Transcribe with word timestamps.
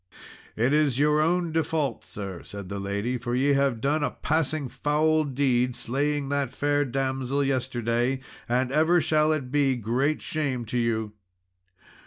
"It 0.55 0.73
is 0.73 0.97
your 0.97 1.21
own 1.21 1.51
default, 1.51 2.03
sir," 2.05 2.41
said 2.41 2.69
the 2.69 2.79
lady, 2.79 3.19
"for 3.19 3.35
ye 3.35 3.53
have 3.53 3.79
done 3.79 4.03
a 4.03 4.09
passing 4.09 4.67
foul 4.67 5.25
deed 5.25 5.69
in 5.69 5.73
slaying 5.75 6.29
that 6.29 6.51
fair 6.51 6.85
damsel 6.85 7.43
yesterday 7.43 8.19
and 8.49 8.71
ever 8.71 8.99
shall 8.99 9.31
it 9.31 9.51
be 9.51 9.75
great 9.75 10.19
shame 10.23 10.65
to 10.65 10.79
you. 10.79 11.13